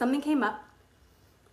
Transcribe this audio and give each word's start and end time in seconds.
something 0.00 0.22
came 0.22 0.42
up 0.42 0.64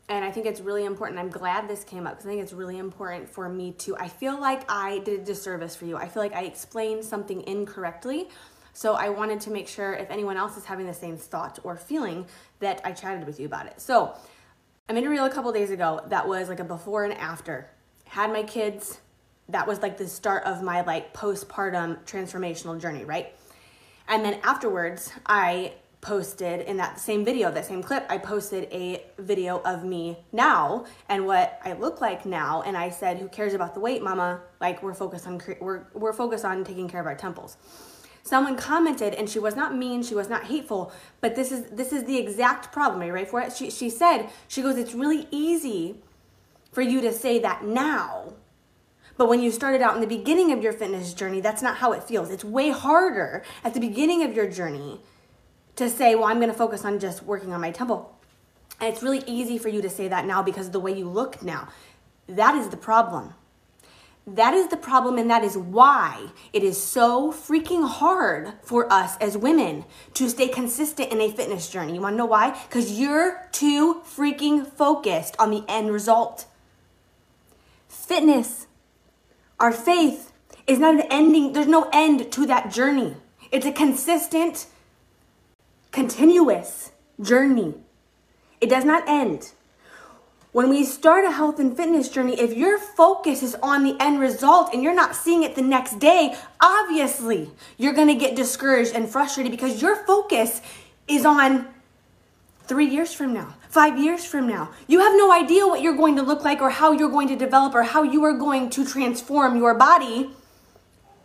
and 0.07 0.23
I 0.23 0.31
think 0.31 0.45
it's 0.45 0.61
really 0.61 0.85
important. 0.85 1.19
I'm 1.19 1.29
glad 1.29 1.67
this 1.67 1.83
came 1.83 2.07
up 2.07 2.13
because 2.13 2.27
I 2.27 2.29
think 2.29 2.41
it's 2.41 2.53
really 2.53 2.77
important 2.77 3.27
for 3.27 3.49
me 3.49 3.73
to. 3.79 3.97
I 3.97 4.07
feel 4.07 4.39
like 4.39 4.63
I 4.71 4.99
did 4.99 5.19
a 5.19 5.23
disservice 5.25 5.75
for 5.75 5.83
you. 5.83 5.97
I 5.97 6.07
feel 6.07 6.23
like 6.23 6.33
I 6.33 6.43
explained 6.43 7.03
something 7.03 7.41
incorrectly. 7.45 8.29
So 8.71 8.93
I 8.93 9.09
wanted 9.09 9.41
to 9.41 9.51
make 9.51 9.67
sure 9.67 9.93
if 9.93 10.09
anyone 10.09 10.37
else 10.37 10.55
is 10.55 10.63
having 10.63 10.85
the 10.85 10.93
same 10.93 11.17
thought 11.17 11.59
or 11.63 11.75
feeling 11.75 12.25
that 12.59 12.79
I 12.85 12.93
chatted 12.93 13.27
with 13.27 13.37
you 13.37 13.47
about 13.47 13.65
it. 13.65 13.81
So 13.81 14.13
I 14.87 14.93
made 14.93 15.03
a 15.03 15.09
reel 15.09 15.25
a 15.25 15.29
couple 15.29 15.51
days 15.51 15.71
ago 15.71 15.99
that 16.07 16.25
was 16.25 16.47
like 16.47 16.61
a 16.61 16.63
before 16.63 17.03
and 17.03 17.13
after. 17.15 17.69
Had 18.05 18.31
my 18.31 18.43
kids. 18.43 19.01
That 19.49 19.67
was 19.67 19.81
like 19.81 19.97
the 19.97 20.07
start 20.07 20.45
of 20.45 20.63
my 20.63 20.85
like 20.85 21.13
postpartum 21.13 22.05
transformational 22.05 22.79
journey, 22.79 23.03
right? 23.03 23.35
And 24.07 24.23
then 24.23 24.39
afterwards, 24.41 25.11
I 25.25 25.73
posted 26.01 26.61
in 26.61 26.77
that 26.77 26.99
same 26.99 27.25
video, 27.25 27.51
that 27.51 27.65
same 27.65 27.81
clip, 27.81 28.05
I 28.09 28.17
posted 28.17 28.67
a 28.71 29.03
video 29.17 29.61
of 29.63 29.83
me 29.83 30.17
now 30.31 30.85
and 31.09 31.25
what 31.25 31.59
I 31.63 31.73
look 31.73 32.01
like 32.01 32.25
now. 32.25 32.61
And 32.61 32.77
I 32.77 32.89
said, 32.89 33.17
who 33.17 33.27
cares 33.27 33.53
about 33.53 33.73
the 33.73 33.79
weight, 33.79 34.03
mama? 34.03 34.41
Like 34.61 34.83
we're 34.83 34.93
focused 34.93 35.27
on, 35.27 35.41
we're, 35.59 35.87
we're 35.93 36.13
focused 36.13 36.45
on 36.45 36.63
taking 36.63 36.87
care 36.87 37.01
of 37.01 37.07
our 37.07 37.15
temples. 37.15 37.57
Someone 38.23 38.57
commented 38.57 39.13
and 39.13 39.29
she 39.29 39.39
was 39.39 39.55
not 39.55 39.75
mean, 39.75 40.03
she 40.03 40.13
was 40.13 40.29
not 40.29 40.45
hateful, 40.45 40.91
but 41.21 41.35
this 41.35 41.51
is, 41.51 41.63
this 41.71 41.93
is 41.93 42.03
the 42.03 42.17
exact 42.17 42.71
problem. 42.71 43.01
Are 43.01 43.05
you 43.05 43.13
ready 43.13 43.27
for 43.27 43.41
it? 43.41 43.53
She, 43.53 43.71
she 43.71 43.89
said, 43.89 44.29
she 44.47 44.61
goes, 44.61 44.77
it's 44.77 44.93
really 44.93 45.27
easy 45.31 46.01
for 46.71 46.81
you 46.81 47.01
to 47.01 47.11
say 47.11 47.39
that 47.39 47.63
now. 47.63 48.33
But 49.17 49.29
when 49.29 49.41
you 49.41 49.51
started 49.51 49.81
out 49.81 49.95
in 49.95 50.01
the 50.01 50.07
beginning 50.07 50.51
of 50.51 50.61
your 50.61 50.73
fitness 50.73 51.13
journey, 51.13 51.41
that's 51.41 51.61
not 51.61 51.77
how 51.77 51.91
it 51.93 52.03
feels. 52.03 52.29
It's 52.29 52.43
way 52.43 52.69
harder 52.69 53.43
at 53.63 53.73
the 53.73 53.79
beginning 53.79 54.23
of 54.23 54.35
your 54.35 54.47
journey 54.47 54.99
to 55.77 55.89
say, 55.89 56.15
well, 56.15 56.25
I'm 56.25 56.37
going 56.37 56.51
to 56.51 56.57
focus 56.57 56.83
on 56.83 56.99
just 56.99 57.23
working 57.23 57.53
on 57.53 57.61
my 57.61 57.71
temple. 57.71 58.13
And 58.79 58.93
it's 58.93 59.01
really 59.01 59.23
easy 59.25 59.57
for 59.57 59.69
you 59.69 59.81
to 59.81 59.89
say 59.89 60.07
that 60.07 60.25
now 60.25 60.43
because 60.43 60.67
of 60.67 60.73
the 60.73 60.79
way 60.79 60.91
you 60.91 61.07
look 61.07 61.41
now. 61.41 61.69
That 62.27 62.55
is 62.55 62.69
the 62.69 62.77
problem. 62.77 63.33
That 64.27 64.53
is 64.53 64.67
the 64.67 64.75
problem, 64.75 65.17
and 65.17 65.29
that 65.31 65.45
is 65.45 65.57
why 65.57 66.31
it 66.51 66.61
is 66.61 66.81
so 66.81 67.31
freaking 67.31 67.87
hard 67.87 68.51
for 68.61 68.91
us 68.91 69.15
as 69.21 69.37
women 69.37 69.85
to 70.15 70.29
stay 70.29 70.49
consistent 70.49 71.13
in 71.13 71.21
a 71.21 71.31
fitness 71.31 71.69
journey. 71.69 71.93
You 71.93 72.01
wanna 72.01 72.17
know 72.17 72.25
why? 72.25 72.61
Because 72.67 72.99
you're 72.99 73.47
too 73.53 74.01
freaking 74.03 74.67
focused 74.67 75.37
on 75.39 75.49
the 75.49 75.63
end 75.69 75.93
result. 75.93 76.45
Fitness, 77.87 78.67
our 79.61 79.71
faith, 79.71 80.33
is 80.67 80.77
not 80.77 80.95
an 80.95 81.07
ending, 81.09 81.53
there's 81.53 81.65
no 81.65 81.89
end 81.93 82.29
to 82.33 82.45
that 82.47 82.69
journey. 82.69 83.15
It's 83.49 83.65
a 83.65 83.71
consistent 83.71 84.67
continuous 85.91 86.91
journey. 87.21 87.75
It 88.61 88.69
does 88.69 88.85
not 88.85 89.03
end. 89.07 89.51
When 90.51 90.69
we 90.69 90.85
start 90.85 91.25
a 91.25 91.31
health 91.31 91.59
and 91.59 91.77
fitness 91.77 92.09
journey, 92.09 92.39
if 92.39 92.57
your 92.57 92.79
focus 92.79 93.43
is 93.43 93.55
on 93.61 93.83
the 93.83 93.95
end 93.99 94.19
result 94.19 94.73
and 94.73 94.81
you're 94.81 94.95
not 94.95 95.15
seeing 95.15 95.43
it 95.43 95.55
the 95.55 95.61
next 95.61 95.99
day, 95.99 96.35
obviously 96.59 97.51
you're 97.77 97.93
gonna 97.93 98.15
get 98.15 98.35
discouraged 98.35 98.95
and 98.95 99.07
frustrated 99.07 99.51
because 99.51 99.81
your 99.81 99.95
focus 99.95 100.61
is 101.07 101.25
on 101.25 101.67
three 102.67 102.87
years 102.87 103.13
from 103.13 103.33
now, 103.33 103.55
five 103.69 103.97
years 103.97 104.25
from 104.25 104.47
now. 104.47 104.69
You 104.87 104.99
have 104.99 105.13
no 105.13 105.31
idea 105.31 105.67
what 105.67 105.81
you're 105.81 105.95
going 105.95 106.15
to 106.17 106.21
look 106.21 106.43
like 106.43 106.61
or 106.61 106.69
how 106.69 106.91
you're 106.91 107.09
going 107.09 107.29
to 107.29 107.35
develop 107.35 107.75
or 107.75 107.83
how 107.83 108.03
you 108.03 108.23
are 108.25 108.33
going 108.33 108.69
to 108.71 108.85
transform 108.85 109.57
your 109.57 109.73
body 109.73 110.31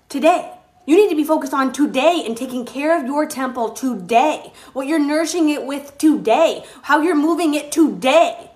today. 0.09 0.53
You 0.85 0.97
need 0.97 1.11
to 1.11 1.17
be 1.17 1.25
focused 1.25 1.55
on 1.55 1.73
today 1.73 2.25
and 2.27 2.37
taking 2.37 2.65
care 2.65 2.99
of 2.99 3.07
your 3.07 3.25
temple 3.27 3.71
today. 3.71 4.53
What 4.73 4.89
you're 4.89 4.99
nourishing 4.99 5.49
it 5.49 5.65
with 5.65 5.97
today. 5.97 6.65
How 6.83 7.01
you're 7.01 7.15
moving 7.15 7.55
it 7.55 7.71
today. 7.71 8.51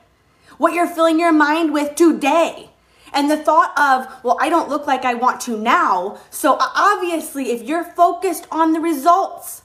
What 0.58 0.74
you're 0.74 0.88
filling 0.88 1.20
your 1.20 1.32
mind 1.32 1.72
with 1.72 1.94
today. 1.94 2.70
And 3.12 3.30
the 3.30 3.36
thought 3.36 3.78
of, 3.78 4.24
well, 4.24 4.36
I 4.40 4.48
don't 4.48 4.68
look 4.68 4.88
like 4.88 5.04
I 5.04 5.14
want 5.14 5.40
to 5.42 5.56
now. 5.56 6.18
So 6.30 6.56
obviously, 6.60 7.52
if 7.52 7.62
you're 7.62 7.84
focused 7.84 8.48
on 8.50 8.72
the 8.72 8.80
results, 8.80 9.62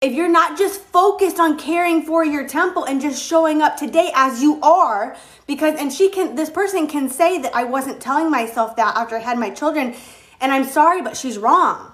if 0.00 0.14
you're 0.14 0.28
not 0.28 0.56
just 0.56 0.80
focused 0.80 1.38
on 1.38 1.58
caring 1.58 2.02
for 2.02 2.24
your 2.24 2.48
temple 2.48 2.84
and 2.84 3.02
just 3.02 3.22
showing 3.22 3.60
up 3.60 3.76
today 3.76 4.10
as 4.14 4.42
you 4.42 4.58
are, 4.62 5.14
because, 5.46 5.78
and 5.78 5.92
she 5.92 6.08
can, 6.08 6.36
this 6.36 6.48
person 6.48 6.86
can 6.86 7.10
say 7.10 7.40
that 7.42 7.54
I 7.54 7.64
wasn't 7.64 8.00
telling 8.00 8.30
myself 8.30 8.76
that 8.76 8.96
after 8.96 9.16
I 9.16 9.20
had 9.20 9.38
my 9.38 9.50
children 9.50 9.94
and 10.42 10.50
I'm 10.50 10.64
sorry, 10.64 11.00
but 11.02 11.16
she's 11.16 11.38
wrong. 11.38 11.91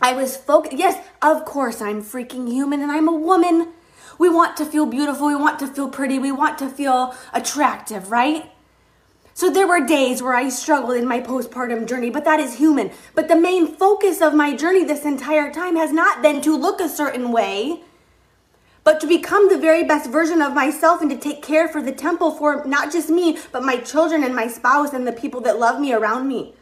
I 0.00 0.12
was 0.12 0.36
focused. 0.36 0.76
Yes, 0.76 1.04
of 1.22 1.44
course, 1.44 1.80
I'm 1.80 2.02
freaking 2.02 2.48
human 2.48 2.80
and 2.80 2.90
I'm 2.90 3.08
a 3.08 3.12
woman. 3.12 3.68
We 4.18 4.28
want 4.28 4.56
to 4.58 4.64
feel 4.64 4.86
beautiful. 4.86 5.26
We 5.26 5.34
want 5.34 5.58
to 5.60 5.66
feel 5.66 5.88
pretty. 5.88 6.18
We 6.18 6.32
want 6.32 6.58
to 6.58 6.68
feel 6.68 7.14
attractive, 7.32 8.10
right? 8.10 8.50
So 9.34 9.48
there 9.48 9.68
were 9.68 9.86
days 9.86 10.20
where 10.20 10.34
I 10.34 10.48
struggled 10.48 10.96
in 10.96 11.06
my 11.06 11.20
postpartum 11.20 11.86
journey, 11.86 12.10
but 12.10 12.24
that 12.24 12.40
is 12.40 12.58
human. 12.58 12.90
But 13.14 13.28
the 13.28 13.36
main 13.36 13.68
focus 13.68 14.20
of 14.20 14.34
my 14.34 14.56
journey 14.56 14.82
this 14.82 15.04
entire 15.04 15.52
time 15.52 15.76
has 15.76 15.92
not 15.92 16.22
been 16.22 16.40
to 16.40 16.56
look 16.56 16.80
a 16.80 16.88
certain 16.88 17.30
way, 17.30 17.84
but 18.82 19.00
to 19.00 19.06
become 19.06 19.48
the 19.48 19.58
very 19.58 19.84
best 19.84 20.10
version 20.10 20.42
of 20.42 20.54
myself 20.54 21.00
and 21.00 21.10
to 21.10 21.16
take 21.16 21.40
care 21.40 21.68
for 21.68 21.80
the 21.80 21.92
temple 21.92 22.32
for 22.32 22.64
not 22.64 22.90
just 22.90 23.10
me, 23.10 23.38
but 23.52 23.62
my 23.62 23.76
children 23.76 24.24
and 24.24 24.34
my 24.34 24.48
spouse 24.48 24.92
and 24.92 25.06
the 25.06 25.12
people 25.12 25.40
that 25.42 25.60
love 25.60 25.80
me 25.80 25.92
around 25.92 26.26
me. 26.26 26.54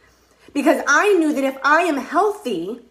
Because 0.53 0.83
I 0.87 1.13
knew 1.13 1.33
that 1.33 1.43
if 1.43 1.57
I 1.63 1.81
am 1.81 1.97
healthy, 1.97 2.81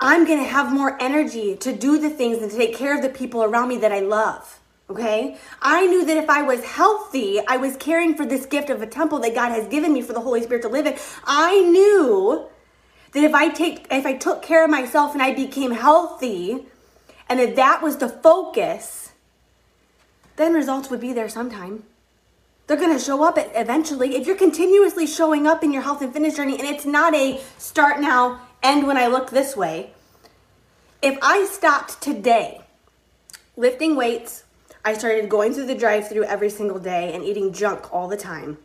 I'm 0.00 0.24
going 0.24 0.38
to 0.38 0.48
have 0.48 0.72
more 0.72 0.96
energy 1.00 1.56
to 1.56 1.72
do 1.76 1.98
the 1.98 2.08
things 2.08 2.38
and 2.38 2.50
to 2.50 2.56
take 2.56 2.74
care 2.74 2.96
of 2.96 3.02
the 3.02 3.10
people 3.10 3.44
around 3.44 3.68
me 3.68 3.76
that 3.78 3.92
I 3.92 4.00
love. 4.00 4.58
Okay? 4.88 5.36
I 5.60 5.86
knew 5.86 6.04
that 6.06 6.16
if 6.16 6.28
I 6.30 6.42
was 6.42 6.64
healthy, 6.64 7.40
I 7.46 7.58
was 7.58 7.76
caring 7.76 8.14
for 8.16 8.24
this 8.24 8.46
gift 8.46 8.70
of 8.70 8.80
a 8.80 8.86
temple 8.86 9.20
that 9.20 9.34
God 9.34 9.50
has 9.50 9.68
given 9.68 9.92
me 9.92 10.02
for 10.02 10.14
the 10.14 10.20
Holy 10.20 10.42
Spirit 10.42 10.62
to 10.62 10.68
live 10.68 10.86
in. 10.86 10.96
I 11.24 11.60
knew 11.60 12.46
that 13.12 13.22
if 13.22 13.34
I 13.34 13.48
take 13.50 13.86
if 13.90 14.06
I 14.06 14.14
took 14.14 14.42
care 14.42 14.64
of 14.64 14.70
myself 14.70 15.12
and 15.12 15.22
I 15.22 15.34
became 15.34 15.72
healthy 15.72 16.64
and 17.28 17.38
that 17.38 17.56
that 17.56 17.82
was 17.82 17.98
the 17.98 18.08
focus, 18.08 19.12
then 20.36 20.54
results 20.54 20.90
would 20.90 21.00
be 21.00 21.12
there 21.12 21.28
sometime. 21.28 21.84
They're 22.66 22.76
going 22.76 22.96
to 22.96 23.04
show 23.04 23.24
up 23.24 23.36
eventually. 23.36 24.16
If 24.16 24.26
you're 24.26 24.36
continuously 24.36 25.06
showing 25.06 25.46
up 25.46 25.62
in 25.64 25.72
your 25.72 25.82
health 25.82 26.02
and 26.02 26.12
fitness 26.12 26.36
journey 26.36 26.58
and 26.58 26.66
it's 26.66 26.86
not 26.86 27.14
a 27.14 27.40
start 27.58 28.00
now, 28.00 28.40
end 28.62 28.86
when 28.86 28.96
I 28.96 29.06
look 29.06 29.30
this 29.30 29.56
way. 29.56 29.92
If 31.02 31.18
I 31.22 31.44
stopped 31.46 32.02
today 32.02 32.62
lifting 33.56 33.96
weights, 33.96 34.44
I 34.84 34.94
started 34.94 35.28
going 35.28 35.52
through 35.52 35.66
the 35.66 35.74
drive 35.74 36.08
through 36.08 36.24
every 36.24 36.50
single 36.50 36.78
day 36.78 37.12
and 37.12 37.22
eating 37.22 37.52
junk 37.52 37.92
all 37.92 38.08
the 38.08 38.16
time. 38.16 38.58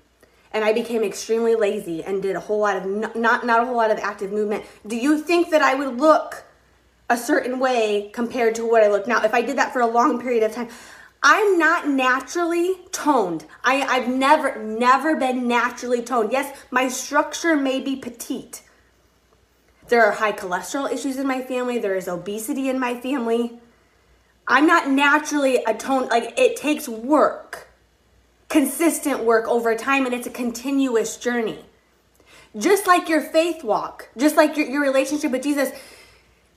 And 0.51 0.63
I 0.63 0.71
became 0.71 1.03
extremely 1.03 1.55
lazy 1.55 2.01
and 2.03 2.21
did 2.21 2.35
a 2.35 2.39
whole 2.39 2.59
lot 2.59 2.77
of 2.77 2.85
not, 2.85 3.45
not 3.45 3.61
a 3.61 3.65
whole 3.65 3.75
lot 3.75 3.91
of 3.91 3.99
active 3.99 4.31
movement. 4.31 4.63
Do 4.87 4.95
you 4.95 5.17
think 5.17 5.49
that 5.49 5.61
I 5.61 5.75
would 5.75 5.97
look 5.97 6.45
a 7.09 7.17
certain 7.17 7.59
way 7.59 8.09
compared 8.13 8.55
to 8.55 8.65
what 8.65 8.81
I 8.81 8.87
look 8.87 9.07
now? 9.07 9.23
If 9.23 9.33
I 9.33 9.41
did 9.41 9.57
that 9.57 9.73
for 9.73 9.81
a 9.81 9.87
long 9.87 10.21
period 10.21 10.43
of 10.43 10.53
time, 10.53 10.69
I'm 11.21 11.57
not 11.57 11.89
naturally 11.89 12.75
toned. 12.91 13.45
I, 13.63 13.81
I've 13.81 14.07
never, 14.07 14.63
never 14.63 15.15
been 15.15 15.47
naturally 15.47 16.01
toned. 16.01 16.31
Yes, 16.31 16.55
my 16.71 16.87
structure 16.87 17.55
may 17.55 17.81
be 17.81 17.95
petite. 17.95 18.61
There 19.87 20.03
are 20.03 20.13
high 20.13 20.31
cholesterol 20.31 20.91
issues 20.91 21.17
in 21.17 21.27
my 21.27 21.41
family. 21.41 21.77
There 21.77 21.95
is 21.95 22.07
obesity 22.07 22.69
in 22.69 22.79
my 22.79 22.99
family. 22.99 23.59
I'm 24.47 24.67
not 24.67 24.89
naturally 24.89 25.57
a 25.57 25.73
toned, 25.73 26.09
like 26.09 26.37
it 26.37 26.55
takes 26.55 26.87
work, 26.87 27.67
consistent 28.49 29.23
work 29.23 29.47
over 29.47 29.75
time, 29.75 30.05
and 30.05 30.13
it's 30.13 30.27
a 30.27 30.31
continuous 30.31 31.17
journey. 31.17 31.65
Just 32.57 32.87
like 32.87 33.09
your 33.09 33.21
faith 33.21 33.63
walk, 33.63 34.09
just 34.17 34.37
like 34.37 34.55
your, 34.55 34.67
your 34.67 34.81
relationship 34.81 35.31
with 35.31 35.43
Jesus, 35.43 35.71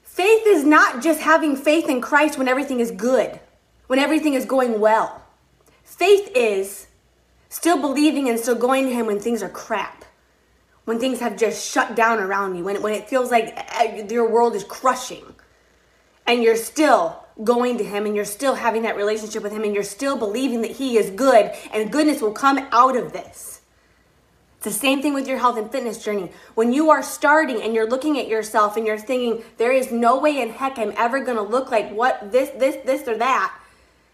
faith 0.02 0.42
is 0.46 0.64
not 0.64 1.02
just 1.02 1.20
having 1.20 1.56
faith 1.56 1.88
in 1.88 2.00
Christ 2.00 2.38
when 2.38 2.48
everything 2.48 2.80
is 2.80 2.90
good 2.90 3.40
when 3.88 3.98
everything 3.98 4.34
is 4.34 4.44
going 4.44 4.78
well. 4.78 5.22
Faith 5.82 6.30
is 6.36 6.86
still 7.48 7.80
believing 7.80 8.28
and 8.28 8.38
still 8.38 8.54
going 8.54 8.86
to 8.86 8.92
Him 8.92 9.06
when 9.06 9.18
things 9.18 9.42
are 9.42 9.48
crap, 9.48 10.04
when 10.88 10.98
things 10.98 11.20
have 11.20 11.36
just 11.36 11.70
shut 11.70 11.94
down 11.94 12.18
around 12.18 12.56
you, 12.56 12.64
when, 12.64 12.80
when 12.80 12.94
it 12.94 13.10
feels 13.10 13.30
like 13.30 13.52
eh, 13.78 14.06
your 14.08 14.26
world 14.26 14.54
is 14.54 14.64
crushing, 14.64 15.34
and 16.26 16.42
you're 16.42 16.56
still 16.56 17.26
going 17.44 17.76
to 17.76 17.84
Him 17.84 18.06
and 18.06 18.16
you're 18.16 18.24
still 18.24 18.54
having 18.54 18.84
that 18.84 18.96
relationship 18.96 19.42
with 19.42 19.52
Him 19.52 19.64
and 19.64 19.74
you're 19.74 19.84
still 19.84 20.16
believing 20.16 20.62
that 20.62 20.70
He 20.70 20.96
is 20.96 21.10
good 21.10 21.52
and 21.74 21.92
goodness 21.92 22.22
will 22.22 22.32
come 22.32 22.66
out 22.72 22.96
of 22.96 23.12
this. 23.12 23.60
It's 24.56 24.64
the 24.64 24.70
same 24.70 25.02
thing 25.02 25.12
with 25.12 25.28
your 25.28 25.36
health 25.36 25.58
and 25.58 25.70
fitness 25.70 26.02
journey. 26.02 26.32
When 26.54 26.72
you 26.72 26.88
are 26.88 27.02
starting 27.02 27.60
and 27.60 27.74
you're 27.74 27.86
looking 27.86 28.18
at 28.18 28.26
yourself 28.26 28.78
and 28.78 28.86
you're 28.86 28.96
thinking, 28.96 29.44
there 29.58 29.72
is 29.72 29.92
no 29.92 30.18
way 30.18 30.40
in 30.40 30.48
heck 30.48 30.78
I'm 30.78 30.94
ever 30.96 31.20
going 31.20 31.36
to 31.36 31.42
look 31.42 31.70
like 31.70 31.92
what 31.92 32.32
this, 32.32 32.48
this, 32.56 32.76
this, 32.86 33.06
or 33.06 33.18
that 33.18 33.54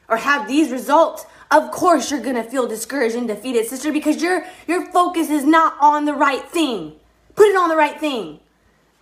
or 0.08 0.16
have 0.16 0.48
these 0.48 0.70
results, 0.70 1.24
of 1.50 1.70
course 1.72 2.10
you're 2.10 2.20
gonna 2.22 2.44
feel 2.44 2.66
discouraged 2.68 3.16
and 3.16 3.28
defeated, 3.28 3.66
sister, 3.66 3.92
because 3.92 4.22
your 4.22 4.44
your 4.68 4.86
focus 4.92 5.30
is 5.30 5.44
not 5.44 5.76
on 5.80 6.04
the 6.06 6.14
right 6.14 6.44
thing. 6.48 6.94
Put 7.36 7.48
it 7.48 7.56
on 7.56 7.68
the 7.68 7.76
right 7.76 7.98
thing. 8.00 8.40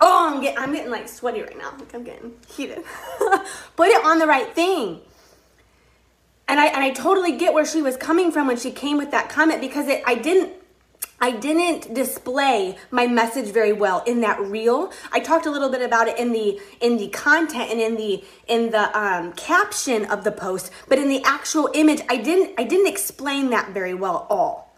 Oh, 0.01 0.29
I'm 0.33 0.41
getting 0.41 0.59
I'm 0.59 0.73
getting 0.73 0.91
like 0.91 1.09
sweaty 1.09 1.41
right 1.41 1.57
now. 1.57 1.73
Like 1.79 1.93
I'm 1.95 2.03
getting 2.03 2.33
heated. 2.49 2.83
Put 3.77 3.89
it 3.89 4.05
on 4.05 4.19
the 4.19 4.27
right 4.27 4.53
thing. 4.55 5.01
and 6.47 6.59
I 6.59 6.67
and 6.67 6.83
I 6.83 6.91
totally 6.91 7.37
get 7.37 7.53
where 7.53 7.65
she 7.65 7.81
was 7.81 7.97
coming 7.97 8.31
from 8.31 8.47
when 8.47 8.57
she 8.57 8.71
came 8.71 8.97
with 8.97 9.11
that 9.11 9.29
comment 9.29 9.61
because 9.61 9.87
it 9.87 10.03
I 10.07 10.15
didn't 10.15 10.53
I 11.23 11.31
didn't 11.31 11.93
display 11.93 12.75
my 12.91 13.07
message 13.07 13.53
very 13.53 13.71
well 13.71 14.03
in 14.05 14.19
that 14.19 14.41
reel. 14.41 14.91
I 15.13 15.21
talked 15.21 15.45
a 15.45 15.51
little 15.51 15.69
bit 15.69 15.81
about 15.81 16.09
it 16.09 16.19
in 16.19 16.33
the 16.33 16.59
in 16.81 16.97
the 16.97 17.07
content 17.07 17.71
and 17.71 17.79
in 17.79 17.95
the 17.95 18.25
in 18.45 18.71
the 18.71 18.99
um, 18.99 19.31
caption 19.31 20.03
of 20.07 20.25
the 20.25 20.33
post, 20.33 20.69
but 20.89 20.99
in 20.99 21.07
the 21.07 21.23
actual 21.23 21.69
image, 21.73 22.01
I 22.09 22.17
didn't 22.17 22.59
I 22.59 22.65
didn't 22.65 22.87
explain 22.87 23.51
that 23.51 23.69
very 23.69 23.93
well 23.93 24.27
at 24.29 24.35
all. 24.35 24.75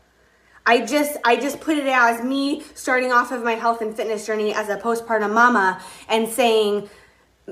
I 0.67 0.85
just 0.85 1.17
I 1.25 1.35
just 1.35 1.61
put 1.61 1.79
it 1.79 1.87
as 1.87 2.23
me 2.23 2.61
starting 2.75 3.11
off 3.11 3.31
of 3.31 3.43
my 3.43 3.53
health 3.53 3.81
and 3.81 3.97
fitness 3.97 4.27
journey 4.27 4.53
as 4.53 4.69
a 4.69 4.77
postpartum 4.77 5.33
mama 5.33 5.81
and 6.07 6.29
saying 6.29 6.87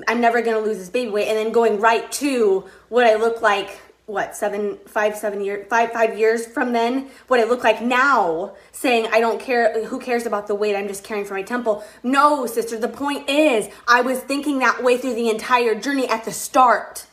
I'm 0.06 0.20
never 0.20 0.40
gonna 0.40 0.60
lose 0.60 0.78
this 0.78 0.88
baby 0.88 1.10
weight, 1.10 1.26
and 1.26 1.36
then 1.36 1.50
going 1.50 1.80
right 1.80 2.12
to 2.12 2.64
what 2.90 3.04
I 3.04 3.16
look 3.16 3.42
like 3.42 3.80
what 4.06 4.36
seven 4.36 4.76
five 4.86 5.16
seven 5.16 5.42
years 5.42 5.66
five 5.70 5.90
five 5.90 6.18
years 6.18 6.46
from 6.46 6.74
then 6.74 7.08
what 7.28 7.40
i 7.40 7.44
look 7.44 7.64
like 7.64 7.80
now 7.80 8.54
saying 8.70 9.06
i 9.12 9.18
don't 9.18 9.40
care 9.40 9.82
who 9.86 9.98
cares 9.98 10.26
about 10.26 10.46
the 10.46 10.54
weight 10.54 10.76
i'm 10.76 10.86
just 10.86 11.02
caring 11.02 11.24
for 11.24 11.34
my 11.34 11.42
temple. 11.42 11.82
No 12.02 12.44
sister 12.46 12.78
the 12.78 12.88
point 12.88 13.28
is 13.30 13.68
i 13.88 14.02
was 14.02 14.20
thinking 14.20 14.58
that 14.58 14.82
way 14.82 14.98
through 14.98 15.14
the 15.14 15.30
entire 15.30 15.74
journey 15.74 16.06
at 16.08 16.24
the 16.24 16.32
start. 16.32 17.06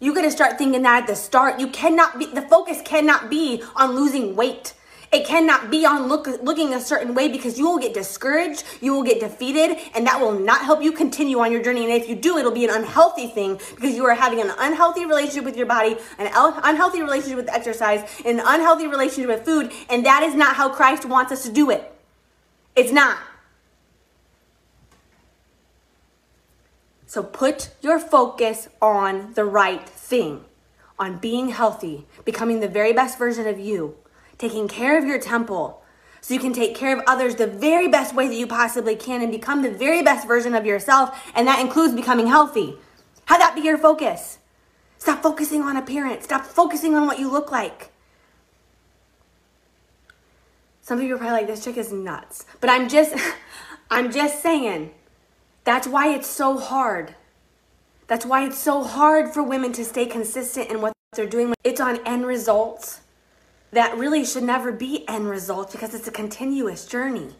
You 0.00 0.14
got 0.14 0.22
to 0.22 0.30
start 0.30 0.58
thinking 0.58 0.82
that 0.82 1.02
at 1.02 1.06
the 1.06 1.16
start. 1.16 1.58
You 1.58 1.68
cannot 1.68 2.18
be 2.18 2.26
the 2.26 2.42
focus 2.42 2.80
cannot 2.84 3.30
be 3.30 3.62
on 3.74 3.96
losing 3.96 4.36
weight 4.36 4.74
it 5.14 5.24
cannot 5.24 5.70
be 5.70 5.86
on 5.86 6.08
look, 6.08 6.26
looking 6.42 6.74
a 6.74 6.80
certain 6.80 7.14
way 7.14 7.28
because 7.28 7.56
you 7.56 7.70
will 7.70 7.78
get 7.78 7.94
discouraged, 7.94 8.64
you 8.80 8.92
will 8.92 9.04
get 9.04 9.20
defeated, 9.20 9.78
and 9.94 10.04
that 10.08 10.20
will 10.20 10.36
not 10.36 10.62
help 10.62 10.82
you 10.82 10.90
continue 10.90 11.38
on 11.38 11.52
your 11.52 11.62
journey. 11.62 11.84
And 11.84 11.92
if 11.92 12.08
you 12.08 12.16
do, 12.16 12.36
it'll 12.36 12.50
be 12.50 12.64
an 12.64 12.70
unhealthy 12.70 13.28
thing 13.28 13.60
because 13.76 13.94
you 13.94 14.04
are 14.06 14.14
having 14.14 14.40
an 14.40 14.50
unhealthy 14.58 15.06
relationship 15.06 15.44
with 15.44 15.56
your 15.56 15.66
body, 15.66 15.96
an 16.18 16.30
unhealthy 16.64 17.00
relationship 17.00 17.36
with 17.36 17.48
exercise, 17.48 18.02
an 18.26 18.40
unhealthy 18.44 18.88
relationship 18.88 19.28
with 19.28 19.44
food, 19.44 19.70
and 19.88 20.04
that 20.04 20.24
is 20.24 20.34
not 20.34 20.56
how 20.56 20.68
Christ 20.68 21.04
wants 21.04 21.30
us 21.30 21.44
to 21.44 21.52
do 21.52 21.70
it. 21.70 21.94
It's 22.74 22.90
not. 22.90 23.16
So 27.06 27.22
put 27.22 27.70
your 27.80 28.00
focus 28.00 28.68
on 28.82 29.34
the 29.34 29.44
right 29.44 29.88
thing, 29.88 30.44
on 30.98 31.18
being 31.18 31.50
healthy, 31.50 32.08
becoming 32.24 32.58
the 32.58 32.66
very 32.66 32.92
best 32.92 33.16
version 33.16 33.46
of 33.46 33.60
you 33.60 33.96
taking 34.38 34.68
care 34.68 34.98
of 34.98 35.04
your 35.04 35.18
temple 35.18 35.82
so 36.24 36.32
you 36.32 36.40
can 36.40 36.54
take 36.54 36.74
care 36.74 36.96
of 36.96 37.04
others 37.06 37.34
the 37.34 37.46
very 37.46 37.86
best 37.86 38.14
way 38.14 38.28
that 38.28 38.34
you 38.34 38.46
possibly 38.46 38.96
can 38.96 39.20
and 39.20 39.30
become 39.30 39.60
the 39.60 39.70
very 39.70 40.02
best 40.02 40.26
version 40.26 40.54
of 40.54 40.64
yourself. 40.64 41.30
And 41.34 41.46
that 41.46 41.60
includes 41.60 41.94
becoming 41.94 42.28
healthy. 42.28 42.78
Have 43.26 43.40
that 43.40 43.54
be 43.54 43.60
your 43.60 43.76
focus. 43.76 44.38
Stop 44.96 45.22
focusing 45.22 45.60
on 45.60 45.76
appearance. 45.76 46.24
Stop 46.24 46.46
focusing 46.46 46.94
on 46.94 47.06
what 47.06 47.18
you 47.18 47.30
look 47.30 47.52
like. 47.52 47.90
Some 50.80 51.00
you 51.02 51.14
are 51.14 51.18
probably 51.18 51.38
like, 51.38 51.46
this 51.46 51.62
chick 51.62 51.76
is 51.76 51.92
nuts. 51.92 52.46
But 52.60 52.70
I'm 52.70 52.88
just, 52.88 53.14
I'm 53.90 54.10
just 54.10 54.42
saying, 54.42 54.92
that's 55.64 55.86
why 55.86 56.08
it's 56.08 56.26
so 56.26 56.58
hard. 56.58 57.14
That's 58.06 58.24
why 58.24 58.46
it's 58.46 58.58
so 58.58 58.82
hard 58.82 59.34
for 59.34 59.42
women 59.42 59.74
to 59.74 59.84
stay 59.84 60.06
consistent 60.06 60.70
in 60.70 60.80
what 60.80 60.94
they're 61.12 61.26
doing. 61.26 61.52
It's 61.64 61.82
on 61.82 62.00
end 62.06 62.26
results 62.26 63.02
that 63.74 63.96
really 63.98 64.24
should 64.24 64.42
never 64.42 64.72
be 64.72 65.06
end 65.08 65.28
result 65.28 65.72
because 65.72 65.94
it's 65.94 66.08
a 66.08 66.12
continuous 66.12 66.86
journey. 66.86 67.30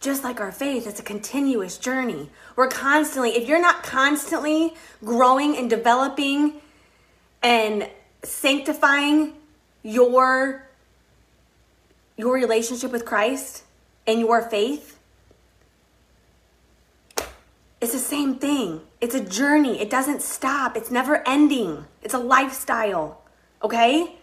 Just 0.00 0.22
like 0.22 0.40
our 0.40 0.52
faith, 0.52 0.86
it's 0.86 1.00
a 1.00 1.04
continuous 1.04 1.78
journey. 1.78 2.30
We're 2.54 2.68
constantly, 2.68 3.30
if 3.30 3.48
you're 3.48 3.60
not 3.60 3.82
constantly 3.82 4.74
growing 5.04 5.56
and 5.56 5.68
developing 5.68 6.54
and 7.42 7.88
sanctifying 8.22 9.34
your 9.82 10.64
your 12.16 12.34
relationship 12.34 12.90
with 12.90 13.04
Christ 13.04 13.62
and 14.06 14.18
your 14.18 14.42
faith, 14.42 14.98
it's 17.80 17.92
the 17.92 17.98
same 17.98 18.36
thing. 18.36 18.80
It's 19.00 19.14
a 19.14 19.24
journey. 19.24 19.80
It 19.80 19.88
doesn't 19.88 20.22
stop. 20.22 20.76
It's 20.76 20.90
never 20.90 21.26
ending. 21.28 21.84
It's 22.02 22.14
a 22.14 22.18
lifestyle. 22.18 23.22
Okay? 23.62 24.17